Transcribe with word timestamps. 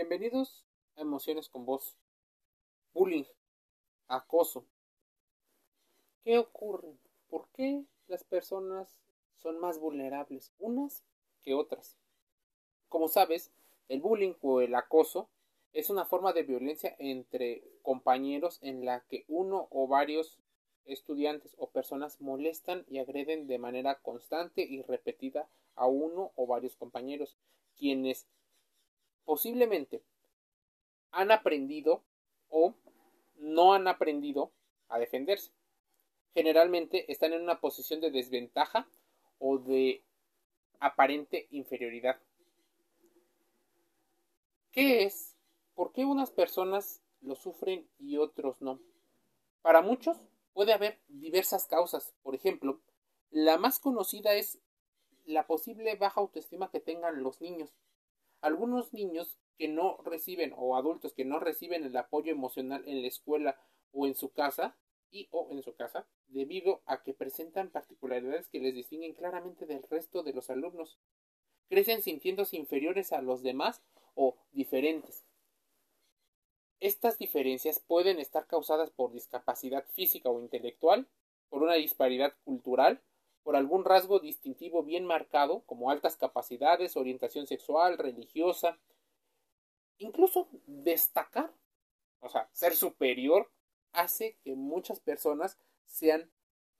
Bienvenidos 0.00 0.64
a 0.94 1.00
Emociones 1.00 1.48
con 1.48 1.66
Voz. 1.66 1.96
Bullying, 2.94 3.24
acoso. 4.06 4.64
¿Qué 6.22 6.38
ocurre? 6.38 6.94
¿Por 7.28 7.48
qué 7.48 7.82
las 8.06 8.22
personas 8.22 8.96
son 9.34 9.58
más 9.58 9.80
vulnerables 9.80 10.52
unas 10.60 11.02
que 11.42 11.52
otras? 11.52 11.96
Como 12.88 13.08
sabes, 13.08 13.50
el 13.88 14.00
bullying 14.00 14.34
o 14.40 14.60
el 14.60 14.76
acoso 14.76 15.28
es 15.72 15.90
una 15.90 16.04
forma 16.04 16.32
de 16.32 16.44
violencia 16.44 16.94
entre 17.00 17.64
compañeros 17.82 18.60
en 18.62 18.84
la 18.84 19.00
que 19.00 19.24
uno 19.26 19.66
o 19.72 19.88
varios 19.88 20.38
estudiantes 20.84 21.56
o 21.58 21.70
personas 21.70 22.20
molestan 22.20 22.84
y 22.88 22.98
agreden 23.00 23.48
de 23.48 23.58
manera 23.58 23.96
constante 23.96 24.62
y 24.62 24.80
repetida 24.80 25.48
a 25.74 25.88
uno 25.88 26.30
o 26.36 26.46
varios 26.46 26.76
compañeros, 26.76 27.36
quienes 27.76 28.28
posiblemente 29.28 30.02
han 31.10 31.30
aprendido 31.30 32.02
o 32.48 32.72
no 33.36 33.74
han 33.74 33.86
aprendido 33.86 34.52
a 34.88 34.98
defenderse. 34.98 35.52
Generalmente 36.32 37.12
están 37.12 37.34
en 37.34 37.42
una 37.42 37.60
posición 37.60 38.00
de 38.00 38.10
desventaja 38.10 38.88
o 39.38 39.58
de 39.58 40.02
aparente 40.80 41.46
inferioridad. 41.50 42.18
¿Qué 44.72 45.04
es? 45.04 45.36
¿Por 45.74 45.92
qué 45.92 46.06
unas 46.06 46.30
personas 46.30 47.02
lo 47.20 47.34
sufren 47.34 47.86
y 47.98 48.16
otros 48.16 48.62
no? 48.62 48.80
Para 49.60 49.82
muchos 49.82 50.16
puede 50.54 50.72
haber 50.72 51.00
diversas 51.08 51.66
causas. 51.66 52.14
Por 52.22 52.34
ejemplo, 52.34 52.80
la 53.30 53.58
más 53.58 53.78
conocida 53.78 54.32
es 54.32 54.58
la 55.26 55.46
posible 55.46 55.96
baja 55.96 56.18
autoestima 56.22 56.70
que 56.70 56.80
tengan 56.80 57.22
los 57.22 57.42
niños. 57.42 57.74
Algunos 58.40 58.92
niños 58.92 59.38
que 59.56 59.68
no 59.68 59.98
reciben 60.04 60.54
o 60.56 60.76
adultos 60.76 61.12
que 61.12 61.24
no 61.24 61.40
reciben 61.40 61.84
el 61.84 61.96
apoyo 61.96 62.30
emocional 62.32 62.84
en 62.86 63.02
la 63.02 63.08
escuela 63.08 63.60
o 63.92 64.06
en 64.06 64.14
su 64.14 64.32
casa 64.32 64.76
y 65.10 65.28
o 65.30 65.48
en 65.50 65.62
su 65.62 65.74
casa 65.74 66.06
debido 66.28 66.82
a 66.86 67.02
que 67.02 67.14
presentan 67.14 67.70
particularidades 67.70 68.48
que 68.48 68.60
les 68.60 68.74
distinguen 68.74 69.14
claramente 69.14 69.66
del 69.66 69.82
resto 69.82 70.22
de 70.22 70.32
los 70.32 70.50
alumnos. 70.50 70.98
Crecen 71.68 72.02
sintiéndose 72.02 72.56
inferiores 72.56 73.12
a 73.12 73.22
los 73.22 73.42
demás 73.42 73.82
o 74.14 74.36
diferentes. 74.52 75.26
Estas 76.80 77.18
diferencias 77.18 77.80
pueden 77.80 78.20
estar 78.20 78.46
causadas 78.46 78.90
por 78.90 79.12
discapacidad 79.12 79.84
física 79.94 80.30
o 80.30 80.40
intelectual, 80.40 81.08
por 81.48 81.62
una 81.62 81.74
disparidad 81.74 82.34
cultural, 82.44 83.02
por 83.48 83.56
algún 83.56 83.86
rasgo 83.86 84.20
distintivo 84.20 84.82
bien 84.82 85.06
marcado, 85.06 85.62
como 85.64 85.90
altas 85.90 86.18
capacidades, 86.18 86.98
orientación 86.98 87.46
sexual, 87.46 87.96
religiosa, 87.96 88.78
incluso 89.96 90.50
destacar, 90.66 91.50
o 92.20 92.28
sea, 92.28 92.50
ser 92.52 92.76
superior, 92.76 93.50
hace 93.92 94.36
que 94.44 94.54
muchas 94.54 95.00
personas 95.00 95.58
sean 95.86 96.30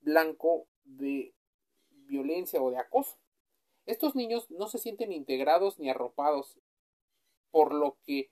blanco 0.01 0.67
de 0.83 1.33
violencia 1.89 2.61
o 2.61 2.69
de 2.69 2.77
acoso. 2.77 3.17
Estos 3.87 4.13
niños 4.13 4.51
no 4.51 4.67
se 4.67 4.77
sienten 4.77 5.11
integrados 5.11 5.79
ni 5.79 5.89
arropados, 5.89 6.59
por 7.49 7.73
lo 7.73 7.97
que, 8.03 8.29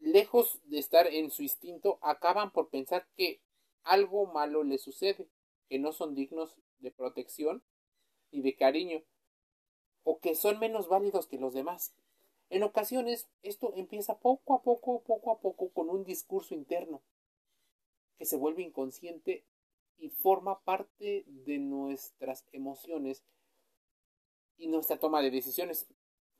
lejos 0.00 0.58
de 0.64 0.80
estar 0.80 1.06
en 1.06 1.30
su 1.30 1.44
instinto, 1.44 2.00
acaban 2.02 2.50
por 2.50 2.70
pensar 2.70 3.06
que 3.16 3.40
algo 3.84 4.26
malo 4.26 4.64
les 4.64 4.82
sucede, 4.82 5.28
que 5.68 5.78
no 5.78 5.92
son 5.92 6.16
dignos 6.16 6.56
de 6.82 6.90
protección 6.90 7.62
y 8.30 8.42
de 8.42 8.54
cariño, 8.54 9.02
o 10.04 10.18
que 10.18 10.34
son 10.34 10.58
menos 10.58 10.88
válidos 10.88 11.26
que 11.26 11.38
los 11.38 11.54
demás. 11.54 11.94
En 12.50 12.62
ocasiones 12.62 13.28
esto 13.42 13.72
empieza 13.76 14.18
poco 14.18 14.54
a 14.54 14.62
poco, 14.62 15.02
poco 15.02 15.32
a 15.32 15.40
poco, 15.40 15.70
con 15.70 15.88
un 15.88 16.04
discurso 16.04 16.54
interno 16.54 17.02
que 18.18 18.26
se 18.26 18.36
vuelve 18.36 18.62
inconsciente 18.62 19.44
y 19.98 20.10
forma 20.10 20.60
parte 20.60 21.24
de 21.26 21.58
nuestras 21.58 22.44
emociones 22.52 23.22
y 24.58 24.66
nuestra 24.66 24.98
toma 24.98 25.22
de 25.22 25.30
decisiones. 25.30 25.86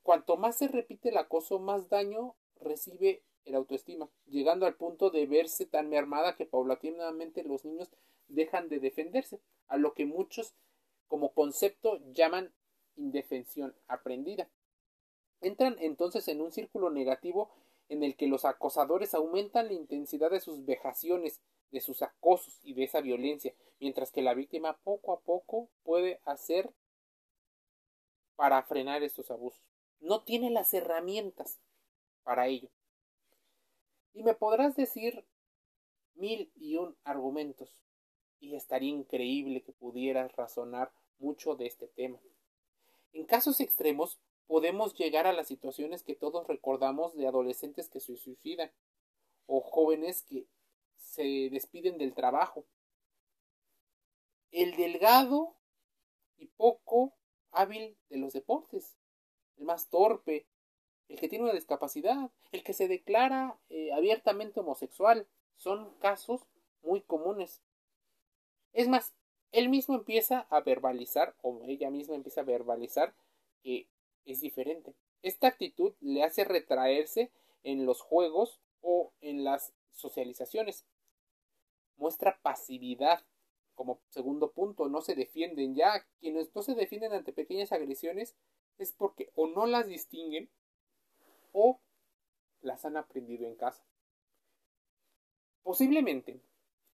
Cuanto 0.02 0.36
más 0.36 0.58
se 0.58 0.68
repite 0.68 1.08
el 1.10 1.16
acoso, 1.16 1.58
más 1.58 1.88
daño 1.88 2.34
recibe 2.60 3.22
el 3.44 3.54
autoestima, 3.54 4.10
llegando 4.26 4.66
al 4.66 4.76
punto 4.76 5.10
de 5.10 5.26
verse 5.26 5.66
tan 5.66 5.88
mermada 5.88 6.36
que 6.36 6.46
paulatinamente 6.46 7.42
los 7.42 7.64
niños 7.64 7.90
dejan 8.28 8.68
de 8.68 8.80
defenderse, 8.80 9.40
a 9.72 9.78
lo 9.78 9.94
que 9.94 10.04
muchos 10.04 10.54
como 11.08 11.32
concepto 11.32 11.98
llaman 12.12 12.52
indefensión 12.96 13.74
aprendida. 13.88 14.50
Entran 15.40 15.76
entonces 15.80 16.28
en 16.28 16.42
un 16.42 16.52
círculo 16.52 16.90
negativo 16.90 17.50
en 17.88 18.02
el 18.02 18.14
que 18.14 18.26
los 18.26 18.44
acosadores 18.44 19.14
aumentan 19.14 19.68
la 19.68 19.72
intensidad 19.72 20.30
de 20.30 20.40
sus 20.40 20.66
vejaciones, 20.66 21.40
de 21.70 21.80
sus 21.80 22.02
acosos 22.02 22.60
y 22.62 22.74
de 22.74 22.84
esa 22.84 23.00
violencia, 23.00 23.54
mientras 23.80 24.12
que 24.12 24.20
la 24.20 24.34
víctima 24.34 24.76
poco 24.84 25.14
a 25.14 25.20
poco 25.20 25.70
puede 25.84 26.20
hacer 26.26 26.70
para 28.36 28.62
frenar 28.64 29.02
estos 29.02 29.30
abusos. 29.30 29.62
No 30.00 30.22
tiene 30.22 30.50
las 30.50 30.74
herramientas 30.74 31.60
para 32.24 32.46
ello. 32.46 32.68
Y 34.12 34.22
me 34.22 34.34
podrás 34.34 34.76
decir 34.76 35.24
mil 36.14 36.52
y 36.56 36.76
un 36.76 36.94
argumentos 37.04 37.82
y 38.42 38.56
estaría 38.56 38.90
increíble 38.90 39.62
que 39.62 39.72
pudieras 39.72 40.34
razonar 40.34 40.92
mucho 41.18 41.54
de 41.54 41.66
este 41.66 41.86
tema. 41.86 42.18
En 43.12 43.24
casos 43.24 43.60
extremos 43.60 44.18
podemos 44.48 44.94
llegar 44.94 45.28
a 45.28 45.32
las 45.32 45.46
situaciones 45.46 46.02
que 46.02 46.16
todos 46.16 46.46
recordamos 46.48 47.14
de 47.16 47.28
adolescentes 47.28 47.88
que 47.88 48.00
se 48.00 48.16
suicidan 48.16 48.72
o 49.46 49.60
jóvenes 49.60 50.22
que 50.22 50.46
se 50.98 51.48
despiden 51.50 51.98
del 51.98 52.14
trabajo. 52.14 52.64
El 54.50 54.74
delgado 54.76 55.54
y 56.36 56.46
poco 56.46 57.14
hábil 57.52 57.96
de 58.08 58.18
los 58.18 58.32
deportes, 58.32 58.96
el 59.56 59.66
más 59.66 59.88
torpe, 59.88 60.46
el 61.08 61.20
que 61.20 61.28
tiene 61.28 61.44
una 61.44 61.54
discapacidad, 61.54 62.30
el 62.50 62.64
que 62.64 62.72
se 62.72 62.88
declara 62.88 63.56
eh, 63.68 63.92
abiertamente 63.92 64.58
homosexual, 64.60 65.28
son 65.56 65.94
casos 66.00 66.42
muy 66.82 67.02
comunes. 67.02 67.62
Es 68.72 68.88
más, 68.88 69.12
él 69.52 69.68
mismo 69.68 69.94
empieza 69.94 70.46
a 70.50 70.60
verbalizar, 70.60 71.34
o 71.42 71.60
ella 71.64 71.90
misma 71.90 72.14
empieza 72.14 72.40
a 72.40 72.44
verbalizar, 72.44 73.14
que 73.62 73.88
es 74.24 74.40
diferente. 74.40 74.94
Esta 75.22 75.46
actitud 75.46 75.94
le 76.00 76.22
hace 76.24 76.44
retraerse 76.44 77.30
en 77.62 77.86
los 77.86 78.00
juegos 78.00 78.60
o 78.80 79.12
en 79.20 79.44
las 79.44 79.72
socializaciones. 79.92 80.86
Muestra 81.96 82.40
pasividad. 82.42 83.24
Como 83.74 84.00
segundo 84.10 84.52
punto, 84.52 84.88
no 84.88 85.00
se 85.00 85.14
defienden 85.14 85.74
ya. 85.74 86.06
Quienes 86.20 86.54
no 86.54 86.62
se 86.62 86.74
defienden 86.74 87.12
ante 87.12 87.32
pequeñas 87.32 87.72
agresiones 87.72 88.34
es 88.78 88.92
porque 88.92 89.30
o 89.34 89.46
no 89.46 89.66
las 89.66 89.86
distinguen 89.86 90.50
o 91.52 91.80
las 92.60 92.84
han 92.84 92.96
aprendido 92.96 93.46
en 93.46 93.54
casa. 93.54 93.84
Posiblemente 95.62 96.40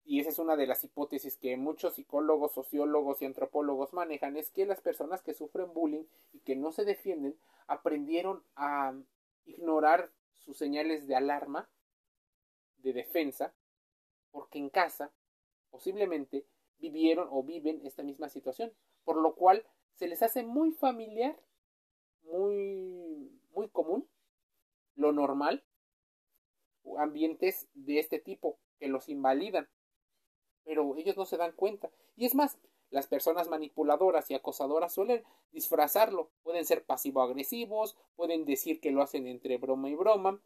y 0.06 0.20
esa 0.20 0.30
es 0.30 0.38
una 0.38 0.56
de 0.56 0.68
las 0.68 0.84
hipótesis 0.84 1.36
que 1.36 1.58
muchos 1.58 1.96
psicólogos, 1.96 2.54
sociólogos 2.54 3.22
y 3.22 3.26
antropólogos 3.26 3.92
manejan, 3.92 4.38
es 4.38 4.52
que 4.52 4.68
las 4.68 4.80
personas 4.80 5.24
que 5.24 5.34
sufren 5.34 5.74
bullying 5.74 6.04
y 6.32 6.40
que 6.40 6.56
no 6.56 6.72
se 6.72 6.86
defienden 6.86 7.36
aprendieron 7.66 8.44
a 8.56 8.94
ignorar 9.46 10.12
sus 10.34 10.58
señales 10.58 11.08
de 11.08 11.16
alarma, 11.16 11.68
de 12.78 12.94
defensa, 12.94 13.54
porque 14.32 14.60
en 14.60 14.70
casa 14.70 15.12
posiblemente 15.72 16.46
vivieron 16.78 17.28
o 17.32 17.42
viven 17.42 17.82
esta 17.84 18.04
misma 18.04 18.30
situación, 18.30 18.72
por 19.06 19.18
lo 19.18 19.34
cual 19.34 19.66
se 19.96 20.08
les 20.08 20.22
hace 20.22 20.44
muy 20.44 20.72
familiar, 20.72 21.36
muy, 22.22 23.32
muy 23.56 23.70
común, 23.70 24.08
lo 24.96 25.12
normal, 25.12 25.64
ambientes 27.00 27.68
de 27.74 27.98
este 27.98 28.20
tipo 28.20 28.60
que 28.78 28.88
los 28.88 29.10
invalidan 29.10 29.68
pero 30.66 30.96
ellos 30.98 31.16
no 31.16 31.26
se 31.26 31.38
dan 31.38 31.54
cuenta. 31.54 31.90
Y 32.18 32.26
es 32.26 32.36
más, 32.36 32.58
las 32.90 33.08
personas 33.08 33.48
manipuladoras 33.48 34.30
y 34.30 34.34
acosadoras 34.34 34.94
suelen 34.94 35.24
disfrazarlo, 35.52 36.30
pueden 36.44 36.66
ser 36.66 36.84
pasivo-agresivos, 36.84 37.98
pueden 38.16 38.46
decir 38.46 38.82
que 38.82 38.92
lo 38.92 39.02
hacen 39.02 39.28
entre 39.28 39.58
broma 39.58 39.90
y 39.90 39.96
broma, 39.96 40.42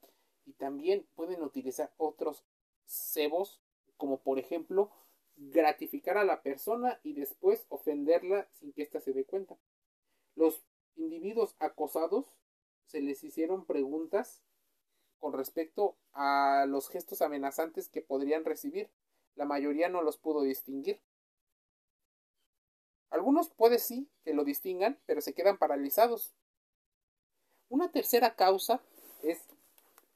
y 0.46 0.54
también 0.54 1.08
pueden 1.16 1.42
utilizar 1.44 1.92
otros 1.98 2.44
cebos, 2.86 3.62
como 3.98 4.20
por 4.20 4.40
ejemplo 4.40 4.92
gratificar 5.36 6.18
a 6.18 6.24
la 6.24 6.42
persona 6.42 7.00
y 7.04 7.14
después 7.14 7.66
ofenderla 7.70 8.48
sin 8.52 8.74
que 8.74 8.82
ésta 8.82 9.00
se 9.00 9.14
dé 9.14 9.26
cuenta. 9.26 9.58
Los 10.36 10.64
individuos 10.96 11.56
acosados 11.60 12.26
se 12.86 13.02
les 13.02 13.24
hicieron 13.24 13.66
preguntas 13.66 14.44
con 15.20 15.34
respecto 15.34 15.98
a 16.14 16.66
los 16.68 16.90
gestos 16.90 17.22
amenazantes 17.22 17.90
que 17.90 18.02
podrían 18.02 18.44
recibir 18.44 18.90
la 19.40 19.46
mayoría 19.46 19.88
no 19.88 20.02
los 20.02 20.18
pudo 20.18 20.42
distinguir. 20.42 21.00
Algunos 23.10 23.50
puede 23.50 23.80
sí 23.80 24.10
que 24.26 24.34
lo 24.34 24.44
distingan, 24.44 25.00
pero 25.06 25.22
se 25.22 25.34
quedan 25.34 25.58
paralizados. 25.58 26.34
Una 27.70 27.90
tercera 27.90 28.36
causa 28.36 28.82
es 29.24 29.40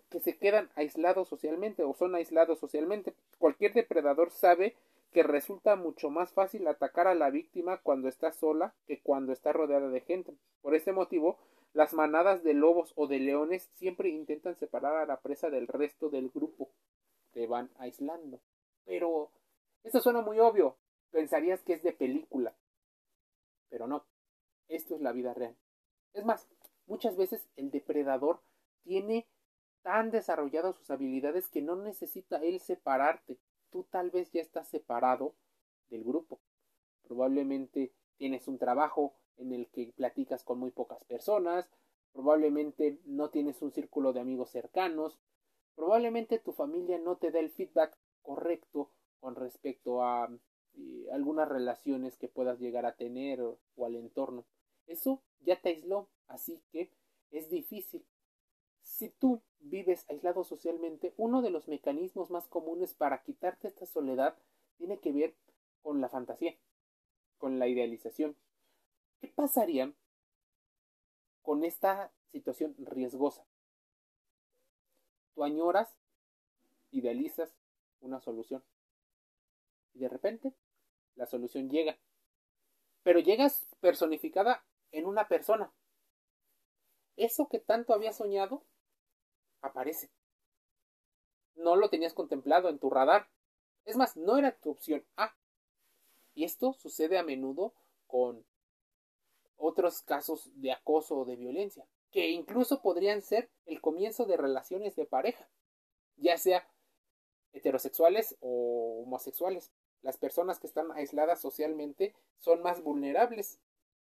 que 0.10 0.20
se 0.20 0.38
quedan 0.38 0.70
aislados 0.76 1.30
socialmente 1.30 1.84
o 1.84 1.94
son 1.94 2.16
aislados 2.16 2.60
socialmente. 2.60 3.14
Cualquier 3.38 3.74
depredador 3.74 4.30
sabe 4.30 4.76
que 5.14 5.24
resulta 5.24 5.78
mucho 5.78 6.10
más 6.10 6.34
fácil 6.34 6.68
atacar 6.68 7.08
a 7.08 7.16
la 7.16 7.30
víctima 7.30 7.78
cuando 7.78 8.10
está 8.10 8.34
sola 8.34 8.74
que 8.88 9.00
cuando 9.00 9.32
está 9.32 9.54
rodeada 9.54 9.88
de 9.88 10.02
gente. 10.02 10.34
Por 10.62 10.76
este 10.76 10.92
motivo, 10.92 11.38
las 11.72 11.94
manadas 11.94 12.44
de 12.44 12.56
lobos 12.56 12.92
o 12.98 13.08
de 13.08 13.20
leones 13.20 13.70
siempre 13.76 14.10
intentan 14.10 14.58
separar 14.58 14.98
a 14.98 15.06
la 15.06 15.22
presa 15.22 15.50
del 15.50 15.70
resto 15.70 16.10
del 16.10 16.30
grupo. 16.30 16.68
Te 17.32 17.48
van 17.48 17.70
aislando. 17.78 18.42
Pero 18.86 19.32
esto 19.84 20.02
suena 20.02 20.22
muy 20.22 20.40
obvio. 20.40 20.78
Pensarías 21.12 21.62
que 21.64 21.74
es 21.74 21.84
de 21.84 21.94
película. 21.94 22.56
Pero 23.70 23.88
no. 23.88 24.06
Esto 24.68 24.96
es 24.96 25.02
la 25.02 25.12
vida 25.12 25.34
real. 25.34 25.56
Es 26.14 26.26
más, 26.26 26.48
muchas 26.86 27.16
veces 27.16 27.48
el 27.56 27.72
depredador 27.72 28.42
tiene 28.84 29.28
tan 29.82 30.12
desarrolladas 30.12 30.76
sus 30.76 30.90
habilidades 30.90 31.48
que 31.50 31.62
no 31.62 31.76
necesita 31.76 32.38
él 32.38 32.60
separarte. 32.60 33.38
Tú 33.72 33.84
tal 33.90 34.12
vez 34.12 34.32
ya 34.32 34.42
estás 34.42 34.70
separado 34.70 35.36
del 35.90 36.04
grupo. 36.04 36.40
Probablemente 37.04 37.92
tienes 38.18 38.48
un 38.48 38.58
trabajo 38.58 39.14
en 39.38 39.52
el 39.52 39.68
que 39.68 39.92
platicas 39.96 40.44
con 40.44 40.60
muy 40.60 40.72
pocas 40.72 41.04
personas, 41.06 41.70
probablemente 42.14 43.00
no 43.06 43.30
tienes 43.30 43.62
un 43.62 43.72
círculo 43.72 44.14
de 44.14 44.20
amigos 44.20 44.52
cercanos, 44.52 45.20
probablemente 45.76 46.40
tu 46.40 46.54
familia 46.54 47.00
no 47.00 47.18
te 47.18 47.32
da 47.32 47.40
el 47.40 47.52
feedback 47.52 47.98
correcto 48.24 48.90
con 49.20 49.36
respecto 49.36 50.04
a 50.04 50.30
eh, 50.76 51.08
algunas 51.12 51.48
relaciones 51.48 52.18
que 52.18 52.28
puedas 52.28 52.60
llegar 52.60 52.86
a 52.86 52.96
tener 52.96 53.42
o, 53.42 53.60
o 53.76 53.86
al 53.86 53.96
entorno. 53.96 54.46
Eso 54.88 55.22
ya 55.42 55.62
te 55.62 55.70
aisló, 55.70 56.10
así 56.28 56.62
que 56.72 56.92
es 57.32 57.50
difícil. 57.50 58.06
Si 58.82 59.10
tú 59.10 59.42
vives 59.60 60.06
aislado 60.10 60.44
socialmente, 60.44 61.14
uno 61.18 61.42
de 61.42 61.50
los 61.50 61.68
mecanismos 61.68 62.30
más 62.30 62.48
comunes 62.48 62.94
para 62.94 63.24
quitarte 63.24 63.68
esta 63.68 63.86
soledad 63.86 64.36
tiene 64.78 65.00
que 65.00 65.12
ver 65.12 65.36
con 65.82 66.02
la 66.02 66.10
fantasía, 66.10 66.56
con 67.38 67.60
la 67.60 67.68
idealización. 67.68 68.36
¿Qué 69.22 69.28
pasaría 69.28 69.94
con 71.42 71.64
esta 71.64 72.12
situación 72.32 72.76
riesgosa? 72.78 73.46
Tú 75.34 75.44
añoras, 75.44 75.96
idealizas 76.92 77.54
una 78.04 78.20
solución. 78.20 78.64
Y 79.94 80.00
de 80.00 80.10
repente, 80.10 80.54
la 81.16 81.26
solución 81.26 81.70
llega. 81.70 81.98
Pero 83.04 83.20
llegas 83.20 83.68
personificada 83.80 84.66
en 84.92 85.06
una 85.06 85.28
persona. 85.28 85.74
Eso 87.16 87.48
que 87.48 87.60
tanto 87.60 87.94
habías 87.94 88.18
soñado 88.18 88.64
aparece. 89.62 90.12
No 91.56 91.76
lo 91.76 91.90
tenías 91.90 92.14
contemplado 92.14 92.70
en 92.70 92.80
tu 92.80 92.90
radar. 92.90 93.30
Es 93.86 93.96
más, 93.96 94.18
no 94.18 94.38
era 94.38 94.58
tu 94.60 94.72
opción 94.72 95.06
A. 95.16 95.36
Y 96.34 96.46
esto 96.46 96.74
sucede 96.74 97.18
a 97.18 97.24
menudo 97.24 97.74
con 98.08 98.46
otros 99.58 100.02
casos 100.02 100.50
de 100.56 100.72
acoso 100.72 101.18
o 101.18 101.26
de 101.26 101.36
violencia, 101.36 101.88
que 102.12 102.30
incluso 102.30 102.82
podrían 102.82 103.22
ser 103.22 103.50
el 103.66 103.82
comienzo 103.82 104.26
de 104.26 104.38
relaciones 104.38 104.96
de 104.96 105.06
pareja, 105.06 105.48
ya 106.18 106.38
sea 106.38 106.68
heterosexuales 107.54 108.36
o 108.42 109.04
homosexuales. 109.04 109.72
Las 110.02 110.18
personas 110.18 110.60
que 110.60 110.68
están 110.68 110.92
aisladas 110.92 111.40
socialmente 111.40 112.14
son 112.40 112.62
más 112.62 112.84
vulnerables. 112.84 113.60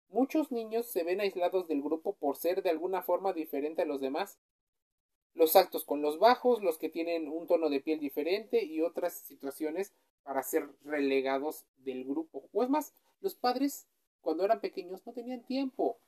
Muchos 0.09 0.51
niños 0.51 0.87
se 0.87 1.03
ven 1.03 1.21
aislados 1.21 1.67
del 1.67 1.81
grupo 1.81 2.13
por 2.13 2.37
ser 2.37 2.63
de 2.63 2.69
alguna 2.69 3.01
forma 3.01 3.33
diferente 3.33 3.81
a 3.81 3.85
los 3.85 3.99
demás. 3.99 4.39
Los 5.33 5.55
altos 5.55 5.85
con 5.85 6.01
los 6.01 6.17
bajos, 6.17 6.63
los 6.63 6.77
que 6.77 6.89
tienen 6.89 7.27
un 7.27 7.47
tono 7.47 7.69
de 7.69 7.81
piel 7.81 7.99
diferente 7.99 8.63
y 8.63 8.81
otras 8.81 9.13
situaciones 9.13 9.93
para 10.23 10.41
ser 10.43 10.69
relegados 10.83 11.65
del 11.77 12.05
grupo. 12.05 12.49
O 12.53 12.63
es 12.63 12.69
más, 12.69 12.93
los 13.21 13.35
padres 13.35 13.87
cuando 14.21 14.45
eran 14.45 14.61
pequeños 14.61 15.05
no 15.05 15.13
tenían 15.13 15.43
tiempo 15.43 15.99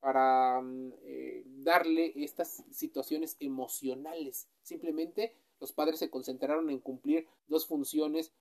para 0.00 0.60
mm, 0.60 0.92
eh, 1.02 1.42
darle 1.46 2.12
estas 2.16 2.64
situaciones 2.70 3.36
emocionales. 3.40 4.48
Simplemente 4.62 5.34
los 5.60 5.72
padres 5.72 5.98
se 5.98 6.10
concentraron 6.10 6.70
en 6.70 6.80
cumplir 6.80 7.28
dos 7.46 7.66
funciones 7.66 8.32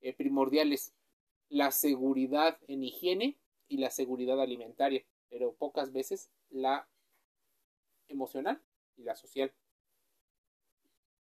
eh, 0.00 0.12
primordiales, 0.12 0.94
la 1.48 1.70
seguridad 1.70 2.58
en 2.68 2.84
higiene 2.84 3.38
y 3.68 3.78
la 3.78 3.90
seguridad 3.90 4.40
alimentaria, 4.40 5.04
pero 5.30 5.54
pocas 5.54 5.92
veces 5.92 6.30
la 6.50 6.88
emocional 8.08 8.62
y 8.96 9.02
la 9.02 9.16
social. 9.16 9.52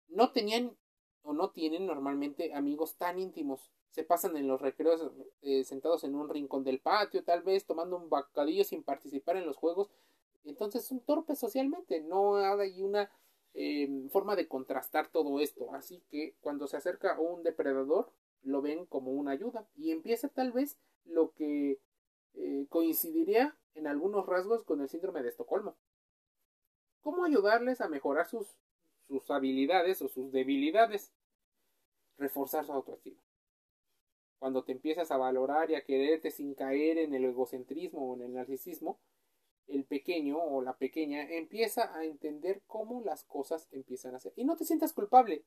No 0.07 0.31
tenían 0.31 0.75
o 1.21 1.33
no 1.33 1.51
tienen 1.51 1.85
normalmente 1.85 2.53
amigos 2.53 2.95
tan 2.95 3.19
íntimos 3.19 3.71
se 3.91 4.03
pasan 4.03 4.37
en 4.37 4.47
los 4.47 4.61
recreos 4.61 5.11
eh, 5.41 5.63
sentados 5.63 6.03
en 6.03 6.15
un 6.15 6.29
rincón 6.29 6.63
del 6.63 6.79
patio, 6.79 7.23
tal 7.23 7.41
vez 7.41 7.65
tomando 7.65 7.97
un 7.97 8.09
bacadillo 8.09 8.63
sin 8.63 8.83
participar 8.83 9.37
en 9.37 9.45
los 9.45 9.57
juegos. 9.57 9.89
Entonces 10.45 10.85
son 10.85 10.99
torpes 11.01 11.39
socialmente, 11.39 12.01
no 12.01 12.35
hay 12.37 12.81
una 12.81 13.11
forma 14.11 14.35
de 14.35 14.47
contrastar 14.47 15.09
todo 15.09 15.39
esto. 15.39 15.73
Así 15.73 16.03
que 16.09 16.35
cuando 16.41 16.67
se 16.67 16.77
acerca 16.77 17.15
a 17.15 17.19
un 17.19 17.43
depredador, 17.43 18.11
lo 18.41 18.61
ven 18.61 18.85
como 18.85 19.11
una 19.11 19.31
ayuda. 19.31 19.67
Y 19.75 19.91
empieza 19.91 20.29
tal 20.29 20.51
vez 20.51 20.77
lo 21.05 21.33
que 21.33 21.79
eh, 22.35 22.65
coincidiría 22.69 23.57
en 23.73 23.87
algunos 23.87 24.25
rasgos 24.25 24.63
con 24.63 24.81
el 24.81 24.89
síndrome 24.89 25.23
de 25.23 25.29
Estocolmo. 25.29 25.75
¿Cómo 27.01 27.23
ayudarles 27.23 27.81
a 27.81 27.89
mejorar 27.89 28.27
sus, 28.27 28.47
sus 29.07 29.29
habilidades 29.31 30.01
o 30.01 30.07
sus 30.07 30.31
debilidades? 30.31 31.13
Reforzar 32.17 32.65
su 32.65 32.73
autoestima 32.73 33.21
cuando 34.39 34.63
te 34.63 34.71
empiezas 34.71 35.11
a 35.11 35.17
valorar 35.17 35.69
y 35.69 35.75
a 35.75 35.83
quererte 35.83 36.31
sin 36.31 36.55
caer 36.55 36.97
en 36.97 37.13
el 37.13 37.25
egocentrismo 37.25 38.09
o 38.09 38.15
en 38.15 38.21
el 38.21 38.33
narcisismo, 38.33 38.97
el 39.69 39.85
pequeño 39.85 40.37
o 40.37 40.61
la 40.61 40.77
pequeña 40.77 41.23
empieza 41.29 41.95
a 41.95 42.03
entender 42.03 42.61
cómo 42.67 43.01
las 43.01 43.23
cosas 43.23 43.67
empiezan 43.71 44.15
a 44.15 44.19
ser. 44.19 44.33
Y 44.35 44.43
no 44.43 44.55
te 44.55 44.65
sientas 44.65 44.93
culpable 44.93 45.43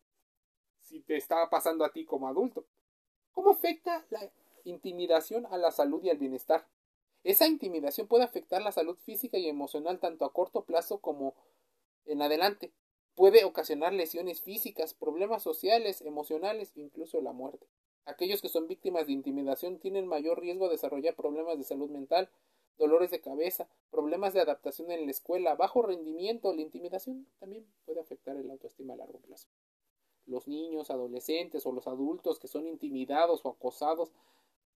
si 0.81 1.01
te 1.01 1.17
estaba 1.17 1.51
pasando 1.51 1.85
a 1.85 1.93
ti 1.93 2.05
como 2.05 2.29
adulto. 2.29 2.67
¿Cómo 3.33 3.51
afecta 3.51 4.05
la 4.11 4.31
intimidación 4.65 5.47
a 5.47 5.57
la 5.57 5.71
salud 5.71 6.03
y 6.03 6.11
al 6.11 6.19
bienestar? 6.19 6.67
Esa 7.25 7.47
intimidación 7.47 8.09
puede 8.09 8.25
afectar 8.25 8.63
la 8.63 8.73
salud 8.73 8.97
física 8.97 9.39
y 9.39 9.49
emocional 9.49 10.01
tanto 10.01 10.25
a 10.25 10.33
corto 10.33 10.65
plazo 10.65 10.99
como 10.99 11.35
en 12.05 12.21
adelante. 12.21 12.73
Puede 13.15 13.45
ocasionar 13.45 13.93
lesiones 13.93 14.41
físicas, 14.41 14.95
problemas 14.95 15.43
sociales, 15.43 16.01
emocionales, 16.03 16.73
incluso 16.77 17.21
la 17.21 17.33
muerte. 17.33 17.67
Aquellos 18.05 18.43
que 18.43 18.49
son 18.49 18.67
víctimas 18.67 19.07
de 19.07 19.13
intimidación 19.13 19.79
tienen 19.79 20.09
mayor 20.09 20.41
riesgo 20.41 20.67
de 20.67 20.73
desarrollar 20.73 21.15
problemas 21.15 21.59
de 21.59 21.65
salud 21.65 21.91
mental, 21.91 22.31
dolores 22.79 23.11
de 23.11 23.21
cabeza, 23.21 23.69
problemas 23.91 24.35
de 24.35 24.41
adaptación 24.41 24.91
en 24.91 25.05
la 25.05 25.11
escuela, 25.11 25.55
bajo 25.55 25.83
rendimiento. 25.83 26.55
La 26.55 26.63
intimidación 26.63 27.27
también 27.39 27.67
puede 27.85 28.01
afectar 28.01 28.37
el 28.37 28.51
autoestima 28.51 28.95
a 28.95 28.97
largo 28.97 29.19
plazo. 29.21 29.49
Los 30.27 30.49
niños, 30.49 30.91
adolescentes 30.91 31.67
o 31.67 31.73
los 31.73 31.87
adultos 31.87 32.39
que 32.39 32.49
son 32.49 32.67
intimidados 32.67 33.45
o 33.45 33.51
acosados 33.51 34.13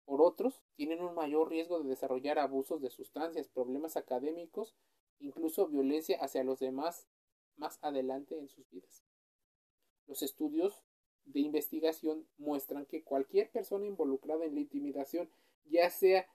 por 0.04 0.22
otros 0.22 0.62
tienen 0.76 1.02
un 1.02 1.14
mayor 1.14 1.48
riesgo 1.50 1.82
de 1.82 1.88
desarrollar 1.88 2.38
abusos 2.38 2.80
de 2.80 2.90
sustancias, 2.90 3.48
problemas 3.48 3.96
académicos, 3.96 4.74
incluso 5.18 5.66
violencia 5.66 6.18
hacia 6.20 6.44
los 6.44 6.60
demás 6.60 7.06
más 7.56 7.78
adelante 7.82 8.38
en 8.38 8.48
sus 8.48 8.68
vidas. 8.70 9.02
Los 10.06 10.22
estudios 10.22 10.84
de 11.24 11.40
investigación 11.40 12.26
muestran 12.38 12.86
que 12.86 13.02
cualquier 13.02 13.50
persona 13.50 13.86
involucrada 13.86 14.44
en 14.44 14.54
la 14.54 14.60
intimidación, 14.60 15.28
ya 15.64 15.90
sea 15.90 16.26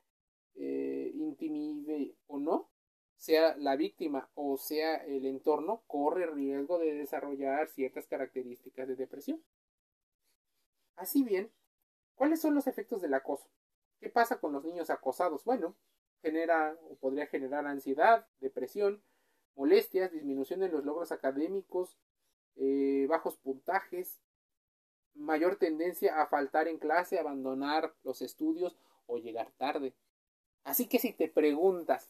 eh, 0.55 1.11
intimide 1.13 2.15
o 2.27 2.39
no, 2.39 2.69
sea 3.17 3.55
la 3.57 3.75
víctima 3.75 4.29
o 4.33 4.57
sea 4.57 4.95
el 4.95 5.25
entorno, 5.25 5.83
corre 5.87 6.25
riesgo 6.25 6.79
de 6.79 6.93
desarrollar 6.93 7.67
ciertas 7.69 8.07
características 8.07 8.87
de 8.87 8.95
depresión. 8.95 9.43
Así 10.95 11.23
bien, 11.23 11.51
¿cuáles 12.15 12.41
son 12.41 12.55
los 12.55 12.67
efectos 12.67 13.01
del 13.01 13.13
acoso? 13.13 13.47
¿Qué 13.99 14.09
pasa 14.09 14.39
con 14.39 14.53
los 14.53 14.63
niños 14.63 14.89
acosados? 14.89 15.43
Bueno, 15.45 15.75
genera 16.21 16.77
o 16.89 16.95
podría 16.95 17.27
generar 17.27 17.65
ansiedad, 17.65 18.27
depresión, 18.39 19.03
molestias, 19.55 20.11
disminución 20.11 20.63
en 20.63 20.71
los 20.71 20.85
logros 20.85 21.11
académicos, 21.11 21.97
eh, 22.55 23.05
bajos 23.07 23.37
puntajes, 23.37 24.19
mayor 25.13 25.57
tendencia 25.57 26.21
a 26.21 26.27
faltar 26.27 26.67
en 26.67 26.79
clase, 26.79 27.19
abandonar 27.19 27.93
los 28.03 28.21
estudios 28.21 28.77
o 29.07 29.17
llegar 29.17 29.51
tarde. 29.57 29.93
Así 30.63 30.87
que 30.87 30.99
si 30.99 31.13
te 31.13 31.27
preguntas 31.27 32.09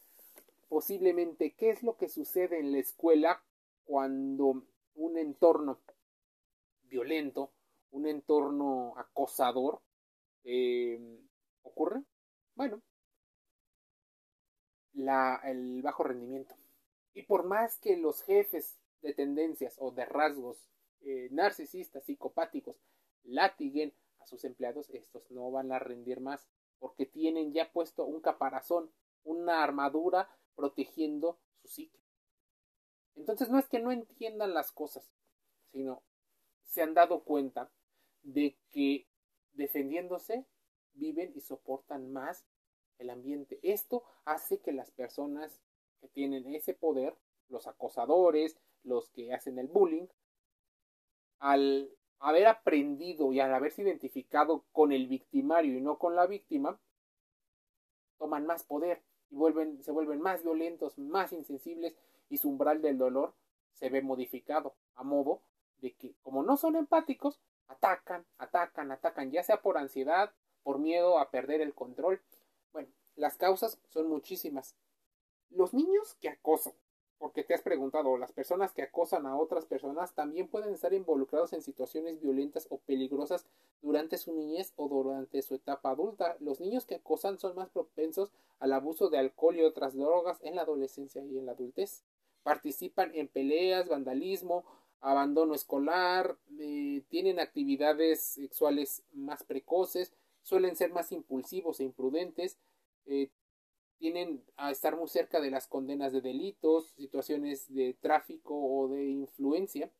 posiblemente 0.68 1.54
qué 1.54 1.70
es 1.70 1.82
lo 1.82 1.96
que 1.96 2.08
sucede 2.08 2.58
en 2.58 2.72
la 2.72 2.78
escuela 2.78 3.42
cuando 3.84 4.64
un 4.94 5.18
entorno 5.18 5.80
violento, 6.84 7.52
un 7.90 8.06
entorno 8.06 8.94
acosador 8.98 9.80
eh, 10.44 10.98
ocurre, 11.62 12.02
bueno, 12.54 12.82
la, 14.94 15.40
el 15.44 15.82
bajo 15.82 16.04
rendimiento. 16.04 16.54
Y 17.14 17.22
por 17.22 17.44
más 17.44 17.78
que 17.78 17.96
los 17.96 18.22
jefes 18.22 18.78
de 19.02 19.14
tendencias 19.14 19.76
o 19.78 19.90
de 19.90 20.04
rasgos 20.04 20.58
eh, 21.02 21.28
narcisistas, 21.30 22.04
psicopáticos, 22.04 22.76
latiguen 23.24 23.92
a 24.20 24.26
sus 24.26 24.44
empleados, 24.44 24.90
estos 24.90 25.30
no 25.30 25.50
van 25.50 25.72
a 25.72 25.78
rendir 25.78 26.20
más 26.20 26.46
porque 26.82 27.06
tienen 27.06 27.52
ya 27.52 27.70
puesto 27.70 28.04
un 28.04 28.20
caparazón, 28.20 28.90
una 29.22 29.62
armadura 29.62 30.28
protegiendo 30.56 31.38
su 31.60 31.68
psique. 31.68 32.00
Entonces 33.14 33.50
no 33.50 33.60
es 33.60 33.68
que 33.68 33.78
no 33.78 33.92
entiendan 33.92 34.52
las 34.52 34.72
cosas, 34.72 35.08
sino 35.70 36.02
se 36.64 36.82
han 36.82 36.92
dado 36.92 37.22
cuenta 37.22 37.70
de 38.24 38.58
que 38.72 39.06
defendiéndose 39.52 40.44
viven 40.94 41.32
y 41.36 41.40
soportan 41.40 42.12
más 42.12 42.48
el 42.98 43.10
ambiente. 43.10 43.60
Esto 43.62 44.02
hace 44.24 44.58
que 44.58 44.72
las 44.72 44.90
personas 44.90 45.60
que 46.00 46.08
tienen 46.08 46.52
ese 46.52 46.74
poder, 46.74 47.16
los 47.48 47.68
acosadores, 47.68 48.56
los 48.82 49.08
que 49.10 49.32
hacen 49.32 49.60
el 49.60 49.68
bullying, 49.68 50.08
al 51.38 51.96
haber 52.22 52.46
aprendido 52.46 53.32
y 53.32 53.40
al 53.40 53.52
haberse 53.52 53.82
identificado 53.82 54.64
con 54.72 54.92
el 54.92 55.08
victimario 55.08 55.76
y 55.76 55.80
no 55.80 55.98
con 55.98 56.14
la 56.14 56.26
víctima, 56.26 56.78
toman 58.18 58.46
más 58.46 58.62
poder 58.62 59.02
y 59.30 59.36
vuelven, 59.36 59.82
se 59.82 59.90
vuelven 59.90 60.20
más 60.20 60.42
violentos, 60.44 60.96
más 60.98 61.32
insensibles 61.32 61.94
y 62.28 62.38
su 62.38 62.48
umbral 62.48 62.80
del 62.80 62.96
dolor 62.96 63.34
se 63.72 63.88
ve 63.88 64.02
modificado 64.02 64.74
a 64.94 65.02
modo 65.02 65.42
de 65.80 65.94
que 65.94 66.14
como 66.22 66.44
no 66.44 66.56
son 66.56 66.76
empáticos, 66.76 67.40
atacan, 67.66 68.24
atacan, 68.38 68.92
atacan, 68.92 69.32
ya 69.32 69.42
sea 69.42 69.60
por 69.60 69.76
ansiedad, 69.76 70.32
por 70.62 70.78
miedo 70.78 71.18
a 71.18 71.30
perder 71.30 71.60
el 71.60 71.74
control. 71.74 72.22
Bueno, 72.72 72.88
las 73.16 73.36
causas 73.36 73.80
son 73.88 74.08
muchísimas. 74.08 74.76
Los 75.50 75.74
niños 75.74 76.16
que 76.20 76.28
acosan, 76.28 76.74
porque 77.22 77.44
te 77.44 77.54
has 77.54 77.62
preguntado, 77.62 78.18
las 78.18 78.32
personas 78.32 78.72
que 78.72 78.82
acosan 78.82 79.26
a 79.26 79.36
otras 79.36 79.64
personas 79.64 80.12
también 80.12 80.48
pueden 80.48 80.74
estar 80.74 80.92
involucrados 80.92 81.52
en 81.52 81.62
situaciones 81.62 82.20
violentas 82.20 82.66
o 82.68 82.78
peligrosas 82.78 83.46
durante 83.80 84.18
su 84.18 84.34
niñez 84.34 84.72
o 84.74 84.88
durante 84.88 85.40
su 85.42 85.54
etapa 85.54 85.90
adulta. 85.90 86.36
Los 86.40 86.60
niños 86.60 86.84
que 86.84 86.96
acosan 86.96 87.38
son 87.38 87.54
más 87.54 87.68
propensos 87.68 88.32
al 88.58 88.72
abuso 88.72 89.08
de 89.08 89.18
alcohol 89.18 89.54
y 89.54 89.62
otras 89.62 89.94
drogas 89.94 90.40
en 90.42 90.56
la 90.56 90.62
adolescencia 90.62 91.24
y 91.24 91.38
en 91.38 91.46
la 91.46 91.52
adultez. 91.52 92.02
Participan 92.42 93.12
en 93.14 93.28
peleas, 93.28 93.86
vandalismo, 93.86 94.64
abandono 95.00 95.54
escolar, 95.54 96.36
eh, 96.58 97.04
tienen 97.08 97.38
actividades 97.38 98.20
sexuales 98.20 99.04
más 99.12 99.44
precoces, 99.44 100.12
suelen 100.42 100.74
ser 100.74 100.92
más 100.92 101.12
impulsivos 101.12 101.78
e 101.78 101.84
imprudentes, 101.84 102.58
eh, 103.06 103.30
tienen 104.02 104.44
a 104.56 104.72
estar 104.72 104.96
muy 104.96 105.06
cerca 105.06 105.40
de 105.40 105.52
las 105.52 105.68
condenas 105.68 106.12
de 106.12 106.20
delitos, 106.20 106.88
situaciones 106.96 107.72
de 107.72 107.94
tráfico 108.00 108.52
o 108.52 108.88
de 108.88 109.04
influencia, 109.04 109.92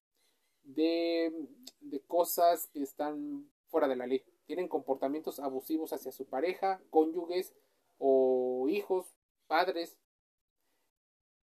de, 0.64 1.32
de 1.78 2.00
cosas 2.00 2.66
que 2.66 2.82
están 2.82 3.48
fuera 3.68 3.86
de 3.86 3.94
la 3.94 4.08
ley. 4.08 4.24
Tienen 4.44 4.66
comportamientos 4.66 5.38
abusivos 5.38 5.92
hacia 5.92 6.10
su 6.10 6.26
pareja, 6.26 6.82
cónyuges 6.90 7.54
o 7.98 8.66
hijos, 8.68 9.06
padres. 9.46 9.96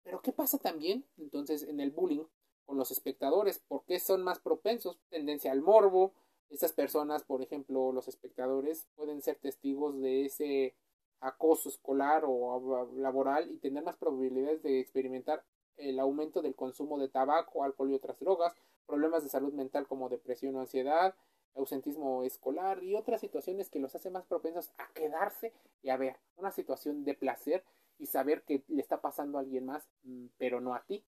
Pero 0.01 0.23
¿qué 0.23 0.31
pasa 0.31 0.57
también 0.57 1.05
entonces 1.19 1.61
en 1.61 1.79
el 1.79 1.91
bullying 1.91 2.25
con 2.65 2.75
los 2.75 2.89
espectadores? 2.89 3.59
¿Por 3.67 3.85
qué 3.85 3.99
son 3.99 4.23
más 4.23 4.39
propensos? 4.39 4.97
Tendencia 5.09 5.51
al 5.51 5.61
morbo. 5.61 6.15
Estas 6.49 6.73
personas, 6.73 7.21
por 7.21 7.43
ejemplo, 7.43 7.91
los 7.91 8.07
espectadores, 8.07 8.87
pueden 8.95 9.21
ser 9.21 9.35
testigos 9.35 10.01
de 10.01 10.25
ese 10.25 10.75
acoso 11.19 11.69
escolar 11.69 12.23
o 12.25 12.89
laboral 12.95 13.51
y 13.51 13.57
tener 13.57 13.83
más 13.83 13.97
probabilidades 13.97 14.61
de 14.63 14.79
experimentar 14.79 15.43
el 15.77 15.99
aumento 15.99 16.41
del 16.41 16.55
consumo 16.55 16.97
de 16.97 17.09
tabaco, 17.09 17.63
alcohol 17.63 17.91
y 17.91 17.93
otras 17.93 18.19
drogas, 18.19 18.53
problemas 18.85 19.23
de 19.23 19.29
salud 19.29 19.53
mental 19.53 19.87
como 19.87 20.09
depresión 20.09 20.55
o 20.55 20.61
ansiedad, 20.61 21.15
ausentismo 21.55 22.23
escolar 22.23 22.83
y 22.83 22.95
otras 22.95 23.21
situaciones 23.21 23.69
que 23.69 23.79
los 23.79 23.95
hace 23.95 24.09
más 24.09 24.25
propensos 24.25 24.71
a 24.77 24.87
quedarse 24.93 25.53
y 25.81 25.89
a 25.89 25.97
ver 25.97 26.17
una 26.35 26.51
situación 26.51 27.03
de 27.03 27.13
placer 27.13 27.63
y 27.99 28.07
saber 28.07 28.43
que 28.43 28.63
le 28.67 28.81
está 28.81 29.01
pasando 29.01 29.37
a 29.37 29.41
alguien 29.41 29.65
más, 29.65 29.87
mm, 30.03 30.27
pero 30.37 30.61
no 30.61 30.75
a 30.75 30.83
ti, 30.83 31.03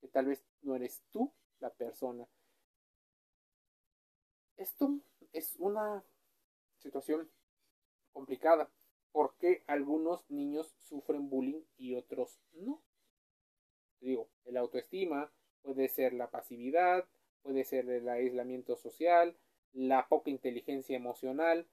que 0.00 0.08
tal 0.08 0.26
vez 0.26 0.42
no 0.62 0.74
eres 0.74 1.02
tú 1.10 1.30
la 1.60 1.70
persona. 1.70 2.26
Esto 4.56 4.98
es 5.32 5.56
una 5.58 6.02
situación 6.78 7.30
complicada 8.12 8.68
por 9.12 9.36
qué 9.36 9.62
algunos 9.66 10.28
niños 10.30 10.74
sufren 10.80 11.28
bullying 11.28 11.62
y 11.76 11.94
otros 11.94 12.40
no. 12.54 12.82
Digo, 14.00 14.28
el 14.44 14.56
autoestima 14.56 15.30
puede 15.62 15.88
ser 15.88 16.12
la 16.12 16.30
pasividad, 16.30 17.06
puede 17.42 17.64
ser 17.64 17.88
el 17.88 18.08
aislamiento 18.08 18.76
social, 18.76 19.36
la 19.72 20.08
poca 20.08 20.30
inteligencia 20.30 20.96
emocional, 20.96 21.68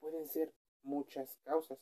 pueden 0.00 0.26
ser 0.26 0.52
muchas 0.82 1.36
causas. 1.44 1.78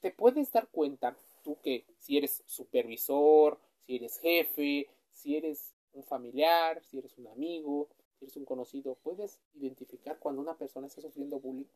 Te 0.00 0.10
puedes 0.10 0.50
dar 0.50 0.68
cuenta 0.68 1.16
tú 1.44 1.60
que 1.62 1.84
si 1.98 2.16
eres 2.16 2.42
supervisor, 2.46 3.60
si 3.84 3.96
eres 3.96 4.18
jefe, 4.18 4.88
si 5.12 5.36
eres 5.36 5.74
un 5.92 6.02
familiar, 6.04 6.82
si 6.84 6.98
eres 6.98 7.16
un 7.18 7.28
amigo, 7.28 7.88
si 8.18 8.24
eres 8.24 8.36
un 8.36 8.44
conocido, 8.44 8.96
puedes 9.02 9.38
identificar 9.54 10.18
cuando 10.18 10.40
una 10.40 10.56
persona 10.56 10.86
está 10.86 11.02
sufriendo 11.02 11.38
bullying 11.38 11.66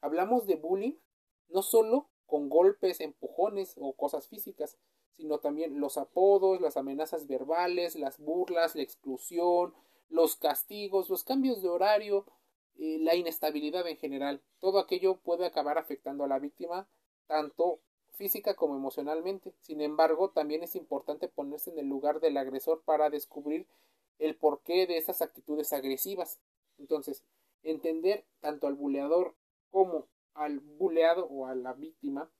Hablamos 0.00 0.46
de 0.46 0.56
bullying 0.56 0.94
no 1.48 1.62
solo 1.62 2.08
con 2.26 2.48
golpes, 2.48 3.00
empujones 3.00 3.74
o 3.78 3.94
cosas 3.94 4.28
físicas, 4.28 4.76
sino 5.16 5.38
también 5.38 5.80
los 5.80 5.96
apodos, 5.96 6.60
las 6.60 6.76
amenazas 6.76 7.26
verbales, 7.26 7.96
las 7.96 8.18
burlas, 8.18 8.76
la 8.76 8.82
exclusión, 8.82 9.74
los 10.08 10.36
castigos, 10.36 11.08
los 11.08 11.24
cambios 11.24 11.62
de 11.62 11.68
horario, 11.68 12.26
eh, 12.78 12.98
la 13.00 13.14
inestabilidad 13.14 13.86
en 13.88 13.96
general. 13.96 14.42
Todo 14.60 14.78
aquello 14.78 15.16
puede 15.16 15.46
acabar 15.46 15.78
afectando 15.78 16.24
a 16.24 16.28
la 16.28 16.38
víctima, 16.38 16.88
tanto 17.26 17.80
física 18.12 18.54
como 18.54 18.76
emocionalmente. 18.76 19.54
Sin 19.60 19.80
embargo, 19.80 20.30
también 20.30 20.62
es 20.62 20.76
importante 20.76 21.28
ponerse 21.28 21.70
en 21.70 21.78
el 21.78 21.86
lugar 21.86 22.20
del 22.20 22.36
agresor 22.36 22.82
para 22.84 23.10
descubrir 23.10 23.66
el 24.18 24.36
porqué 24.36 24.86
de 24.86 24.98
esas 24.98 25.22
actitudes 25.22 25.72
agresivas. 25.72 26.40
Entonces, 26.78 27.24
entender 27.62 28.24
tanto 28.40 28.66
al 28.66 28.74
buleador 28.74 29.34
como 29.70 30.08
al 30.34 30.60
buleado 30.60 31.26
o 31.26 31.46
a 31.46 31.54
la 31.54 31.72
víctima 31.72 32.30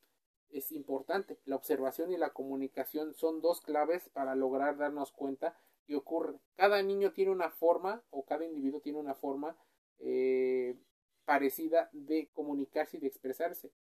es 0.51 0.73
importante. 0.73 1.39
La 1.45 1.57
observación 1.57 2.13
y 2.13 2.17
la 2.17 2.33
comunicación 2.33 3.15
son 3.15 3.41
dos 3.41 3.61
claves 3.61 4.09
para 4.11 4.35
lograr 4.35 4.77
darnos 4.77 5.13
cuenta 5.13 5.59
que 5.87 5.97
ocurre. 5.97 6.39
Cada 6.57 6.83
niño 6.83 7.13
tiene 7.13 7.31
una 7.31 7.51
forma 7.51 8.03
o 8.11 8.25
cada 8.25 8.45
individuo 8.45 8.81
tiene 8.81 8.99
una 8.99 9.15
forma 9.15 9.57
eh, 9.99 10.77
parecida 11.25 11.91
de 11.93 12.31
comunicarse 12.33 12.97
y 12.97 13.01
de 13.01 13.09
expresarse. 13.09 13.73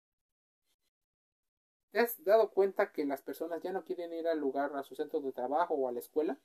¿Te 1.91 2.01
has 2.01 2.23
dado 2.23 2.51
cuenta 2.51 2.93
que 2.93 3.07
las 3.07 3.23
personas 3.23 3.63
ya 3.63 3.73
no 3.73 3.85
quieren 3.85 4.13
ir 4.13 4.29
al 4.29 4.39
lugar, 4.39 4.77
a 4.77 4.83
su 4.83 4.95
centro 4.95 5.21
de 5.21 5.33
trabajo 5.33 5.75
o 5.75 5.89
a 5.89 5.93
la 5.93 6.01
escuela? 6.01 6.39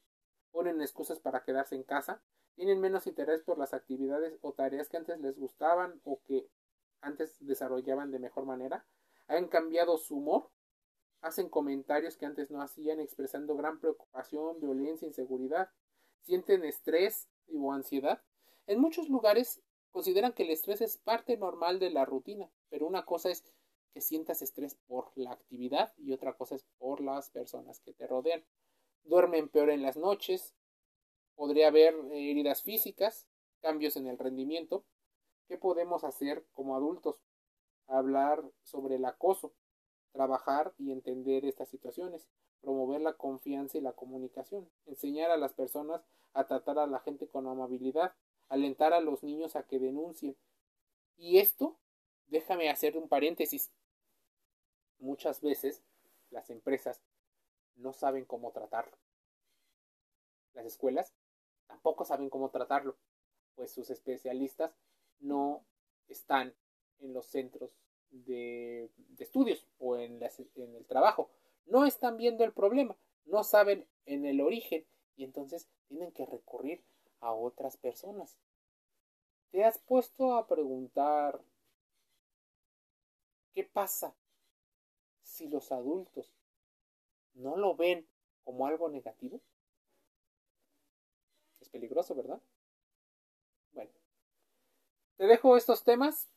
Ponen 0.52 0.82
excusas 0.82 1.20
para 1.20 1.44
quedarse 1.44 1.76
en 1.76 1.84
casa, 1.84 2.24
tienen 2.56 2.80
menos 2.80 3.08
interés 3.08 3.42
por 3.42 3.58
las 3.58 3.74
actividades 3.74 4.38
o 4.42 4.54
tareas 4.54 4.88
que 4.88 4.98
antes 4.98 5.20
les 5.20 5.38
gustaban 5.38 6.00
o 6.06 6.22
que 6.24 6.48
antes 7.04 7.38
desarrollaban 7.40 8.12
de 8.12 8.20
mejor 8.20 8.46
manera, 8.46 8.86
han 9.28 9.48
cambiado 9.48 9.98
su 9.98 10.18
humor, 10.18 10.50
hacen 11.22 11.50
comentarios 11.50 12.18
que 12.18 12.26
antes 12.26 12.52
no 12.52 12.62
hacían 12.62 13.00
expresando 13.00 13.56
gran 13.56 13.80
preocupación, 13.80 14.60
violencia, 14.60 15.08
inseguridad, 15.08 15.70
sienten 16.22 16.64
estrés 16.64 17.30
o 17.54 17.72
ansiedad. 17.72 18.22
En 18.68 18.80
muchos 18.80 19.10
lugares 19.10 19.62
consideran 19.92 20.34
que 20.34 20.44
el 20.44 20.50
estrés 20.50 20.82
es 20.82 20.98
parte 20.98 21.38
normal 21.38 21.80
de 21.80 21.92
la 21.92 22.06
rutina, 22.06 22.50
pero 22.70 22.88
una 22.88 23.06
cosa 23.06 23.30
es 23.30 23.44
que 23.94 24.02
sientas 24.02 24.42
estrés 24.42 24.76
por 24.88 25.12
la 25.16 25.32
actividad 25.32 25.94
y 25.98 26.14
otra 26.14 26.34
cosa 26.34 26.56
es 26.56 26.66
por 26.80 27.00
las 27.00 27.30
personas 27.30 27.80
que 27.80 27.94
te 27.94 28.08
rodean. 28.08 28.44
Duermen 29.04 29.50
peor 29.50 29.70
en 29.70 29.82
las 29.82 29.98
noches, 29.98 30.56
podría 31.36 31.68
haber 31.68 31.94
heridas 32.12 32.64
físicas, 32.64 33.28
cambios 33.62 33.96
en 33.96 34.08
el 34.08 34.18
rendimiento, 34.18 34.84
¿Qué 35.48 35.58
podemos 35.58 36.04
hacer 36.04 36.46
como 36.54 36.76
adultos? 36.76 37.22
Hablar 37.88 38.44
sobre 38.64 38.96
el 38.96 39.06
acoso, 39.06 39.54
trabajar 40.12 40.74
y 40.78 40.92
entender 40.92 41.46
estas 41.46 41.70
situaciones, 41.70 42.28
promover 42.62 43.02
la 43.02 43.14
confianza 43.14 43.78
y 43.78 43.82
la 43.82 43.92
comunicación, 43.92 44.70
enseñar 44.86 45.32
a 45.32 45.38
las 45.38 45.54
personas 45.54 46.02
a 46.34 46.48
tratar 46.48 46.80
a 46.80 46.88
la 46.88 47.00
gente 47.00 47.28
con 47.28 47.48
amabilidad, 47.48 48.14
alentar 48.50 48.94
a 48.94 49.02
los 49.02 49.24
niños 49.24 49.56
a 49.56 49.64
que 49.64 49.80
denuncien. 49.80 50.38
Y 51.18 51.40
esto, 51.40 51.78
déjame 52.28 52.70
hacer 52.70 52.98
un 52.98 53.10
paréntesis. 53.10 53.72
Muchas 55.00 55.42
veces 55.42 55.84
las 56.30 56.50
empresas 56.50 57.02
no 57.76 57.94
saben 57.94 58.26
cómo 58.26 58.52
tratarlo. 58.52 58.98
Las 60.54 60.66
escuelas 60.66 61.14
tampoco 61.68 62.06
saben 62.06 62.30
cómo 62.30 62.50
tratarlo, 62.50 62.96
pues 63.56 63.72
sus 63.72 63.90
especialistas 63.90 64.72
no 65.24 65.66
están 66.08 66.54
en 67.00 67.14
los 67.14 67.26
centros 67.26 67.72
de, 68.12 68.90
estudios 69.18 69.66
o 69.80 69.98
en, 69.98 70.22
en 70.56 70.76
el 70.76 70.86
trabajo. 70.86 71.30
No 71.66 71.86
están 71.86 72.18
viendo 72.18 72.44
el 72.44 72.54
problema. 72.54 72.96
no 73.26 73.44
saben 73.44 73.88
en 74.06 74.26
el 74.26 74.42
origen 74.42 74.86
y 75.16 75.24
entonces 75.24 75.70
tienen 75.88 76.12
que 76.12 76.26
recurrir 76.26 76.84
a 77.22 77.32
otras 77.32 77.78
personas. 77.78 78.38
¿Te 79.52 79.64
has 79.64 79.78
puesto 79.78 80.36
a 80.36 80.48
preguntar 80.48 81.42
qué 83.54 83.64
pasa 83.64 84.14
si 85.22 85.48
los 85.48 85.72
adultos 85.72 86.34
no 87.34 87.56
lo 87.56 87.76
ven 87.76 88.08
como 88.44 88.68
algo 88.68 88.90
negativo? 88.90 89.40
Es 91.62 91.70
peligroso, 91.70 92.14
¿verdad? 92.14 92.42
Te 95.24 95.28
dejo 95.28 95.56
estos 95.56 95.86
temas 95.86 96.30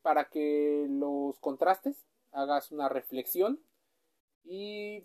para 0.00 0.30
que 0.30 0.86
los 0.88 1.38
contrastes, 1.40 2.06
hagas 2.30 2.72
una 2.72 2.88
reflexión 2.88 3.60
y 4.42 5.04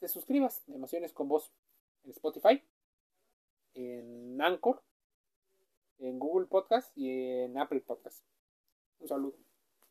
te 0.00 0.08
suscribas 0.08 0.64
de 0.66 0.74
Emociones 0.74 1.12
con 1.12 1.28
Voz 1.28 1.52
en 2.02 2.10
Spotify, 2.10 2.64
en 3.74 4.40
Anchor, 4.42 4.82
en 6.00 6.18
Google 6.18 6.48
Podcast 6.48 6.90
y 6.98 7.10
en 7.44 7.56
Apple 7.58 7.82
Podcast. 7.82 8.24
Un 8.98 9.06
saludo. 9.06 9.36